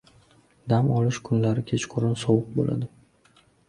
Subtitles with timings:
[0.73, 2.95] Dam olish kunlari kechqurun sovuq bo‘ladi